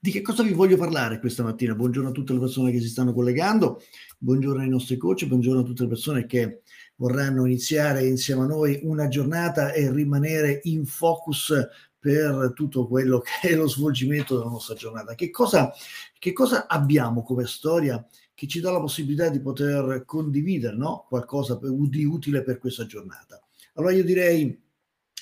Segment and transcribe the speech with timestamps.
[0.00, 1.74] Di che cosa vi voglio parlare questa mattina?
[1.74, 3.82] Buongiorno a tutte le persone che si stanno collegando,
[4.18, 6.62] buongiorno ai nostri coach, buongiorno a tutte le persone che
[6.94, 11.52] vorranno iniziare insieme a noi una giornata e rimanere in focus
[11.98, 15.16] per tutto quello che è lo svolgimento della nostra giornata.
[15.16, 15.72] Che cosa,
[16.16, 21.06] che cosa abbiamo come storia che ci dà la possibilità di poter condividere no?
[21.08, 23.42] qualcosa di utile per questa giornata?
[23.74, 24.56] Allora io direi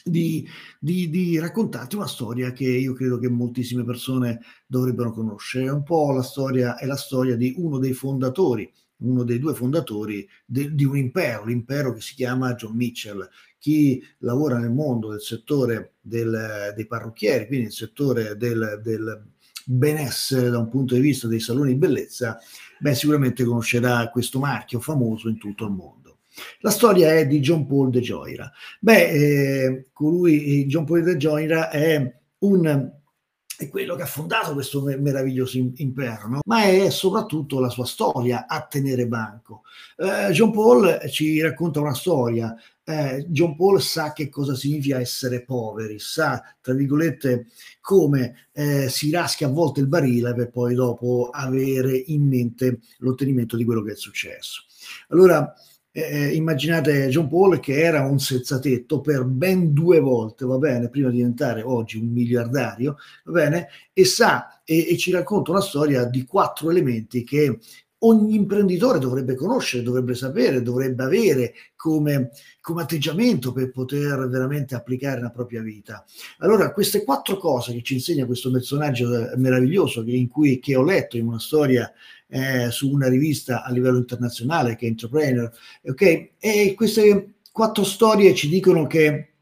[0.08, 0.46] di,
[0.78, 5.66] di, di, raccontarti una storia che io credo che moltissime persone dovrebbero conoscere.
[5.66, 9.54] È un po' la storia, è la storia di uno dei fondatori, uno dei due
[9.54, 13.28] fondatori de, di un impero, l'impero che si chiama John Mitchell.
[13.58, 19.24] Chi lavora nel mondo del settore del, dei parrucchieri, quindi nel settore del, del
[19.64, 22.38] benessere da un punto di vista dei saloni di bellezza,
[22.78, 26.05] beh, sicuramente conoscerà questo marchio famoso in tutto il mondo.
[26.60, 28.50] La storia è di John Paul de Joira.
[28.80, 32.94] Beh, eh, colui, John Paul de Joira è un
[33.58, 36.40] è quello che ha fondato questo meraviglioso impero, no?
[36.44, 39.62] ma è soprattutto la sua storia a tenere banco.
[39.96, 42.54] Eh, John Paul ci racconta una storia.
[42.84, 47.46] Eh, John Paul sa che cosa significa essere poveri, sa, tra virgolette,
[47.80, 53.56] come eh, si raschia a volte il barile per poi dopo avere in mente l'ottenimento
[53.56, 54.64] di quello che è successo.
[55.08, 55.54] Allora,
[55.96, 61.08] eh, immaginate John Paul che era un senzatetto per ben due volte, va bene, prima
[61.08, 66.04] di diventare oggi un miliardario, va bene, e sa e, e ci racconta una storia
[66.04, 67.58] di quattro elementi che
[68.00, 72.30] ogni imprenditore dovrebbe conoscere, dovrebbe sapere, dovrebbe avere come,
[72.60, 76.04] come, atteggiamento per poter veramente applicare la propria vita.
[76.38, 80.82] Allora, queste quattro cose che ci insegna questo personaggio meraviglioso che, in cui, che ho
[80.82, 81.90] letto in una storia
[82.28, 85.50] eh, su una rivista a livello internazionale che è Entrepreneur,
[85.84, 86.30] ok?
[86.38, 89.35] E queste quattro storie ci dicono che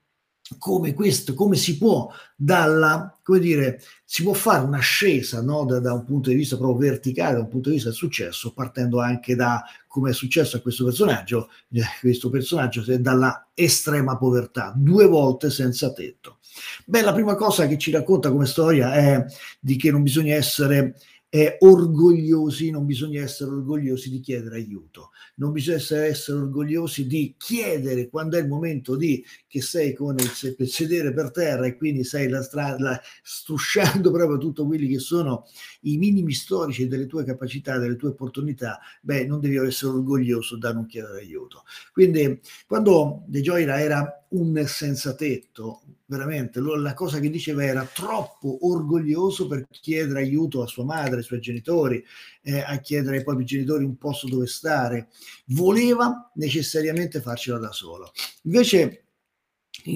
[0.58, 5.64] come questo, come si può dalla, come dire, si può fare un'ascesa no?
[5.64, 8.52] da, da, un punto di vista proprio verticale, da un punto di vista del successo,
[8.52, 14.72] partendo anche da come è successo a questo personaggio, eh, questo personaggio dalla estrema povertà,
[14.76, 16.38] due volte senza tetto.
[16.84, 19.24] Beh, la prima cosa che ci racconta come storia è
[19.58, 20.96] di che non bisogna essere
[21.34, 28.08] eh, orgogliosi, non bisogna essere orgogliosi di chiedere aiuto, non bisogna essere orgogliosi di chiedere
[28.08, 32.28] quando è il momento di che sei con il sedere per terra e quindi sei
[32.28, 35.44] la strada strusciando proprio tutto quelli che sono
[35.80, 40.72] i minimi storici delle tue capacità, delle tue opportunità, beh, non devi essere orgoglioso da
[40.72, 41.64] non chiedere aiuto.
[41.92, 48.66] Quindi quando De Gioia era un senza tetto, veramente la cosa che diceva era troppo
[48.68, 52.04] orgoglioso per chiedere aiuto a sua madre, ai suoi genitori,
[52.42, 55.08] eh, a chiedere ai propri genitori un posto dove stare,
[55.46, 58.12] voleva necessariamente farcela da solo.
[58.42, 59.04] Invece,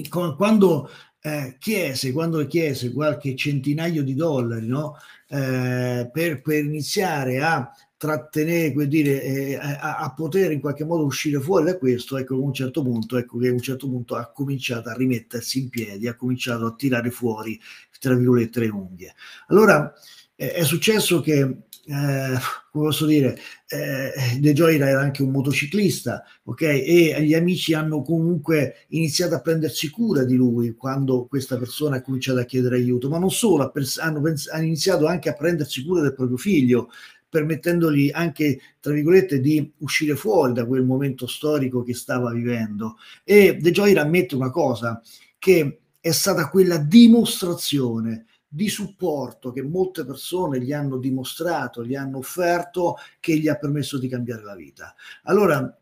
[0.09, 0.89] quando
[1.21, 4.95] eh, chiese, quando chiese qualche centinaio di dollari no?
[5.27, 11.03] eh, per, per iniziare a trattenere, come dire, eh, a, a, poter in qualche modo
[11.03, 14.15] uscire fuori da questo, ecco a un certo punto, ecco che a un certo punto
[14.15, 17.59] ha cominciato a rimettersi in piedi, ha cominciato a tirare fuori,
[17.99, 19.13] tra virgolette, le unghie.
[19.47, 19.93] Allora
[20.33, 22.37] eh, è successo che, eh,
[22.71, 26.61] come posso dire, eh, De Gioia era anche un motociclista, ok?
[26.61, 32.01] E gli amici hanno comunque iniziato a prendersi cura di lui quando questa persona ha
[32.01, 34.21] cominciato a chiedere aiuto, ma non solo, hanno,
[34.51, 36.89] hanno iniziato anche a prendersi cura del proprio figlio,
[37.29, 42.97] permettendogli anche, tra virgolette, di uscire fuori da quel momento storico che stava vivendo.
[43.23, 45.01] E De Joyer ammette una cosa,
[45.37, 52.17] che è stata quella dimostrazione di supporto che molte persone gli hanno dimostrato, gli hanno
[52.17, 54.95] offerto, che gli ha permesso di cambiare la vita.
[55.23, 55.77] Allora,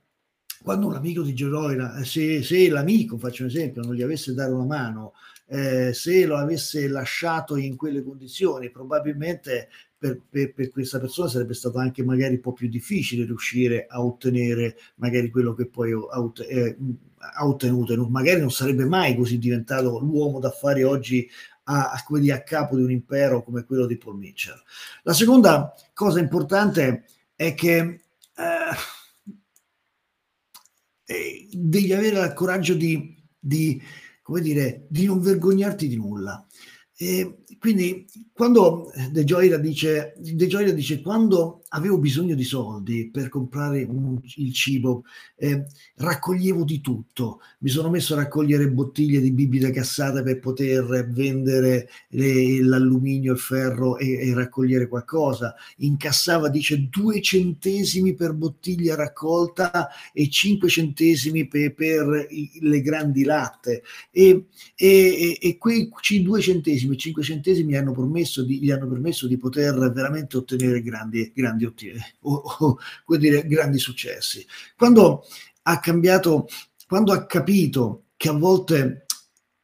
[0.64, 4.54] quando un amico di Geroira, se, se l'amico, faccio un esempio, non gli avesse dato
[4.54, 5.14] una mano,
[5.48, 11.54] eh, se lo avesse lasciato in quelle condizioni, probabilmente per, per, per, questa persona sarebbe
[11.54, 16.32] stato anche magari un po' più difficile riuscire a ottenere magari quello che poi ha,
[16.48, 16.78] eh,
[17.18, 21.28] ha ottenuto, magari non sarebbe mai così diventato l'uomo d'affari oggi
[21.64, 24.62] a, a, dire, a capo di un impero come quello di Paul Mitchell.
[25.04, 27.06] La seconda cosa importante
[27.36, 28.02] è che eh,
[31.50, 33.82] devi avere il coraggio di, di,
[34.22, 36.46] come dire, di non vergognarti di nulla.
[37.00, 43.30] E quindi quando De Gioia dice, De Gioia dice quando avevo bisogno di soldi per
[43.30, 45.04] comprare un, il cibo,
[45.36, 45.66] eh,
[45.96, 47.42] raccoglievo di tutto.
[47.60, 53.40] Mi sono messo a raccogliere bottiglie di bibita cassata per poter vendere le, l'alluminio, il
[53.40, 55.56] ferro e, e, raccogliere qualcosa.
[55.78, 63.24] Incassava, dice, due centesimi per bottiglia raccolta e cinque centesimi per, per i, le grandi
[63.24, 63.84] latte.
[64.12, 64.46] E,
[64.76, 65.90] e, e quei
[66.22, 70.82] due centesimi centesimi e 5 centesimi hanno di, gli hanno permesso di poter veramente ottenere
[70.82, 71.66] grandi, grandi,
[72.22, 74.46] o, o, dire, grandi successi.
[74.76, 75.24] Quando
[75.64, 76.48] ha cambiato,
[76.88, 79.06] quando ha capito che a volte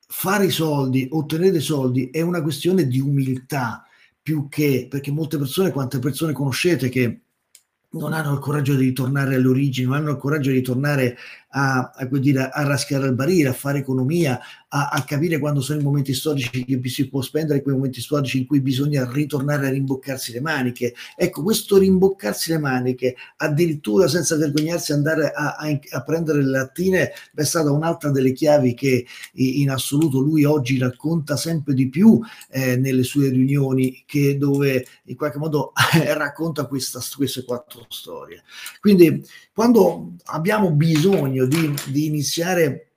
[0.08, 3.86] fare i soldi, ottenere i soldi è una questione di umiltà
[4.22, 7.24] più che perché molte persone, quante persone conoscete che
[7.94, 11.18] non hanno il coraggio di ritornare alle origini, non hanno il coraggio di tornare
[11.50, 14.40] a, a, dire, a raschiare il barile, a fare economia,
[14.76, 18.40] a, a, capire quando sono i momenti storici che si può spendere, quei momenti storici
[18.40, 20.96] in cui bisogna ritornare a rimboccarsi le maniche.
[21.16, 27.44] Ecco, questo rimboccarsi le maniche, addirittura senza vergognarsi andare a, a prendere le lattine, è
[27.44, 32.20] stata un'altra delle chiavi che in assoluto lui oggi racconta sempre di più
[32.50, 35.74] eh, nelle sue riunioni, che dove in qualche modo
[36.16, 38.42] racconta questa, queste quattro storie.
[38.80, 39.24] Quindi
[39.54, 42.88] quando abbiamo bisogno di, di iniziare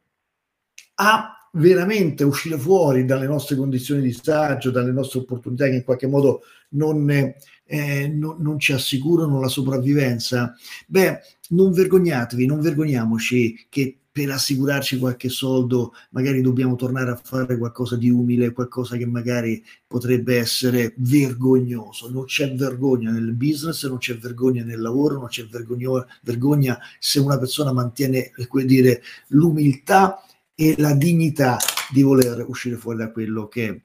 [0.94, 6.06] a veramente uscire fuori dalle nostre condizioni di stagio, dalle nostre opportunità che in qualche
[6.06, 10.54] modo non, eh, non, non, ci assicurano la sopravvivenza,
[10.86, 11.20] beh,
[11.50, 17.96] non vergognatevi, non vergogniamoci che per assicurarci qualche soldo magari dobbiamo tornare a fare qualcosa
[17.96, 22.10] di umile, qualcosa che magari potrebbe essere vergognoso.
[22.10, 27.20] Non c'è vergogna nel business, non c'è vergogna nel lavoro, non c'è vergogno, vergogna se
[27.20, 28.30] una persona mantiene
[28.64, 30.18] dire, l'umiltà
[30.58, 31.58] e la dignità
[31.92, 33.82] di voler uscire fuori da quello che,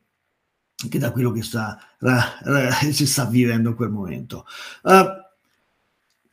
[0.90, 4.46] che da quello che sta, ra, ra, si sta vivendo in quel momento.
[4.84, 5.06] Uh,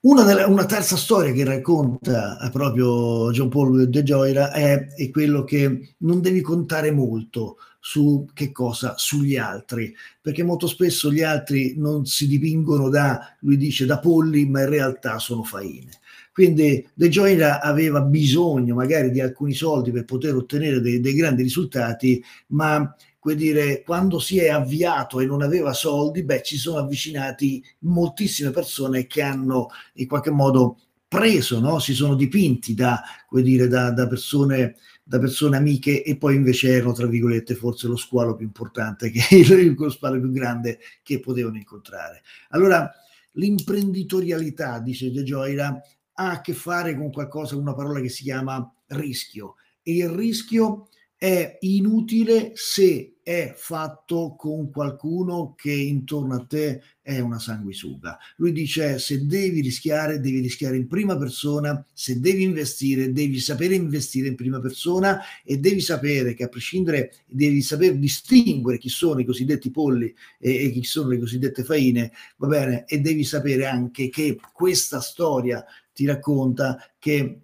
[0.00, 5.10] una, delle, una, terza storia che racconta eh, proprio John Paul De Gioia è, è,
[5.10, 8.94] quello che non devi contare molto su che cosa?
[8.96, 14.46] Sugli altri, perché molto spesso gli altri non si dipingono da, lui dice, da polli,
[14.46, 15.90] ma in realtà sono faine.
[16.38, 21.42] Quindi De Gioia aveva bisogno magari di alcuni soldi per poter ottenere dei, dei grandi
[21.42, 22.94] risultati, ma
[23.34, 29.08] dire, quando si è avviato e non aveva soldi, beh, ci sono avvicinati moltissime persone
[29.08, 31.80] che hanno in qualche modo preso, no?
[31.80, 33.02] si sono dipinti da,
[33.32, 37.96] dire, da, da, persone, da persone amiche e poi invece erano, tra virgolette, forse lo
[37.96, 42.22] squalo più importante, che, lo squalo più grande che potevano incontrare.
[42.50, 42.88] Allora,
[43.32, 45.82] l'imprenditorialità, dice De Gioira,
[46.18, 49.54] ha a che fare con qualcosa, una parola che si chiama rischio.
[49.82, 57.18] E il rischio è inutile se è fatto con qualcuno che intorno a te è
[57.18, 58.16] una sanguisuga.
[58.36, 63.74] Lui dice se devi rischiare, devi rischiare in prima persona, se devi investire, devi sapere
[63.74, 69.20] investire in prima persona e devi sapere che a prescindere, devi saper distinguere chi sono
[69.20, 72.84] i cosiddetti polli e, e chi sono le cosiddette faine, va bene?
[72.86, 75.64] E devi sapere anche che questa storia
[75.98, 77.40] ti racconta che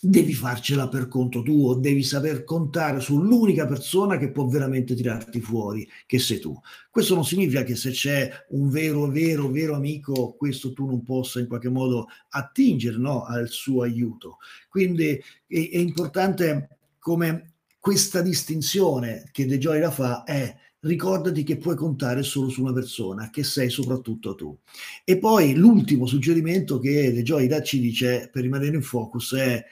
[0.00, 5.88] devi farcela per conto tuo, devi saper contare sull'unica persona che può veramente tirarti fuori,
[6.04, 6.60] che sei tu.
[6.90, 11.38] Questo non significa che se c'è un vero, vero, vero amico, questo tu non possa
[11.38, 14.38] in qualche modo attingere no, al suo aiuto.
[14.68, 21.76] Quindi è, è importante come questa distinzione che De Gioia fa è ricordati che puoi
[21.76, 24.56] contare solo su una persona, che sei soprattutto tu.
[25.04, 29.64] E poi l'ultimo suggerimento che De Gioia ci dice per rimanere in focus è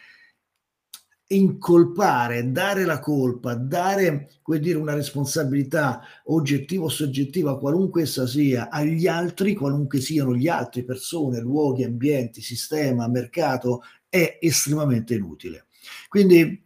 [1.28, 4.30] incolpare, dare la colpa, dare
[4.60, 10.84] dire, una responsabilità oggettiva o soggettiva, qualunque essa sia, agli altri, qualunque siano gli altri,
[10.84, 15.66] persone, luoghi, ambienti, sistema, mercato, è estremamente inutile.
[16.08, 16.65] Quindi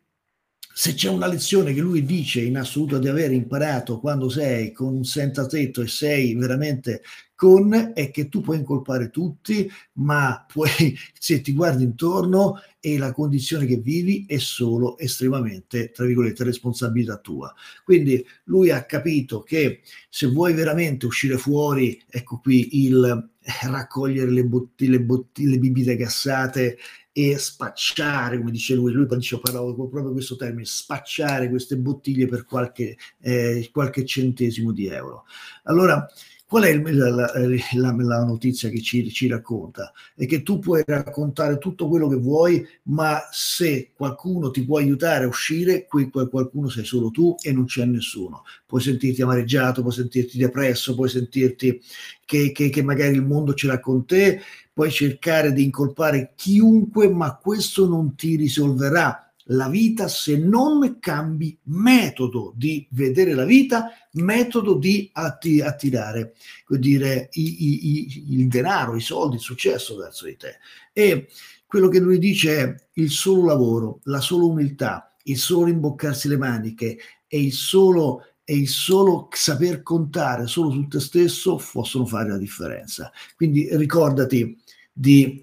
[0.80, 4.94] se c'è una lezione che lui dice in assoluto di aver imparato quando sei con
[4.94, 7.02] un senza tetto e sei veramente
[7.34, 13.12] con è che tu puoi incolpare tutti, ma puoi, se ti guardi intorno e la
[13.12, 17.54] condizione che vivi è solo estremamente, tra virgolette, responsabilità tua.
[17.84, 23.29] Quindi lui ha capito che se vuoi veramente uscire fuori, ecco qui il
[23.70, 26.78] raccogliere le bottiglie, le, bottiglie, le bibite gassate
[27.12, 32.44] e spacciare, come dice lui, lui dice, parlavo proprio questo termine, spacciare queste bottiglie per
[32.44, 35.24] qualche, eh, qualche centesimo di euro.
[35.64, 36.06] Allora,
[36.50, 39.92] Qual è il, la, la, la, notizia che ci, ci, racconta?
[40.16, 45.22] È che tu puoi raccontare tutto quello che vuoi, ma se qualcuno ti può aiutare
[45.22, 48.42] a uscire, quel qualcuno sei solo tu e non c'è nessuno.
[48.66, 51.80] Puoi sentirti amareggiato, puoi sentirti depresso, puoi sentirti
[52.24, 54.40] che, che, che magari il mondo ce l'ha con te,
[54.72, 61.58] puoi cercare di incolpare chiunque, ma questo non ti risolverà la vita se non cambi
[61.64, 66.34] metodo di vedere la vita, metodo di atti- attirare
[66.68, 70.58] dire, i, i, i, il denaro, i soldi, il successo verso di te.
[70.92, 71.28] E
[71.66, 76.36] quello che lui dice è il solo lavoro, la sola umiltà, il solo imboccarsi le
[76.36, 82.30] maniche e il solo e il solo saper contare solo su te stesso possono fare
[82.30, 83.12] la differenza.
[83.36, 84.58] Quindi ricordati
[84.92, 85.40] di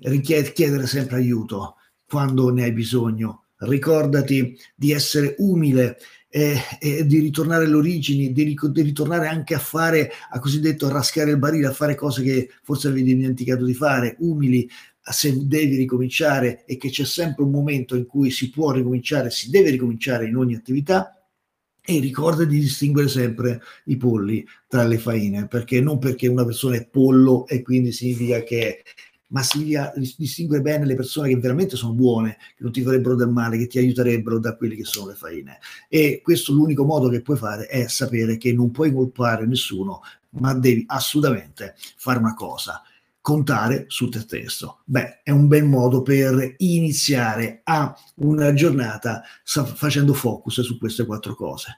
[0.51, 3.46] chiedere sempre aiuto quando ne hai bisogno.
[3.57, 5.97] Ricordati di essere umile
[6.29, 11.31] e, e di ritornare alle origini, di, di, ritornare anche a fare, a cosiddetto rascare
[11.31, 14.69] il barile, a fare cose che forse avevi dimenticato di fare, umili,
[15.01, 19.49] se devi ricominciare e che c'è sempre un momento in cui si può ricominciare, si
[19.49, 21.17] deve ricominciare in ogni attività
[21.89, 26.75] e ricorda di distinguere sempre i polli tra le faine, perché non perché una persona
[26.75, 28.83] è pollo e quindi significa che
[29.27, 33.29] ma significa distinguere bene le persone che veramente sono buone, che non ti farebbero del
[33.29, 35.60] male, che ti aiuterebbero da quelle che sono le faine.
[35.89, 40.53] E questo l'unico modo che puoi fare è sapere che non puoi colpare nessuno, ma
[40.53, 42.81] devi assolutamente fare una cosa,
[43.19, 44.79] contare su te stesso.
[44.86, 51.36] Beh, è un bel modo per iniziare a una giornata facendo focus su queste quattro
[51.36, 51.77] cose.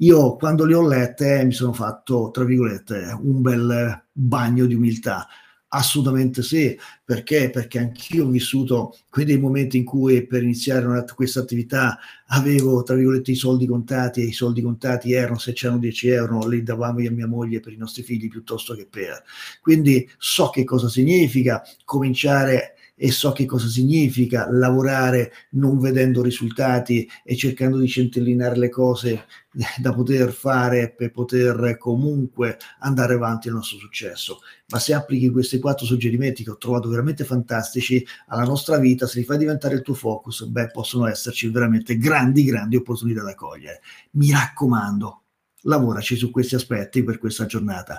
[0.00, 5.26] Io quando le ho lette mi sono fatto, tra virgolette, un bel bagno di umiltà
[5.70, 7.50] Assolutamente sì, perché?
[7.50, 11.98] Perché anch'io ho vissuto quei momenti in cui per iniziare una, questa attività
[12.28, 16.46] avevo, tra virgolette, i soldi contati e i soldi contati erano, se c'erano 10 euro,
[16.48, 19.22] li davamo io a mia moglie per i nostri figli piuttosto che per.
[19.60, 27.08] Quindi so che cosa significa cominciare e so che cosa significa lavorare non vedendo risultati
[27.22, 29.26] e cercando di centellinare le cose
[29.78, 34.40] da poter fare per poter comunque andare avanti nel nostro successo.
[34.70, 39.20] Ma se applichi questi quattro suggerimenti che ho trovato veramente fantastici alla nostra vita, se
[39.20, 43.80] li fai diventare il tuo focus, beh, possono esserci veramente grandi, grandi opportunità da cogliere.
[44.12, 45.22] Mi raccomando,
[45.62, 47.96] lavoraci su questi aspetti per questa giornata.